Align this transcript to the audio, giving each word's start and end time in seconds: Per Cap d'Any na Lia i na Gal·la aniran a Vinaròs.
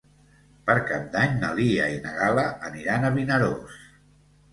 Per 0.69 0.75
Cap 0.91 1.03
d'Any 1.15 1.35
na 1.43 1.51
Lia 1.59 1.89
i 1.97 1.99
na 2.05 2.13
Gal·la 2.21 2.45
aniran 2.71 3.05
a 3.05 3.13
Vinaròs. 3.19 3.77